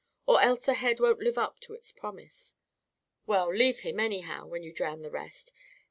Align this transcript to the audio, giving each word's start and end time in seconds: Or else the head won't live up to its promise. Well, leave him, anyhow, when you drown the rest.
Or 0.25 0.41
else 0.41 0.65
the 0.65 0.73
head 0.73 0.99
won't 0.99 1.19
live 1.19 1.37
up 1.37 1.59
to 1.59 1.73
its 1.75 1.91
promise. 1.91 2.55
Well, 3.27 3.53
leave 3.53 3.81
him, 3.81 3.99
anyhow, 3.99 4.47
when 4.47 4.63
you 4.63 4.73
drown 4.73 5.03
the 5.03 5.11
rest. 5.11 5.53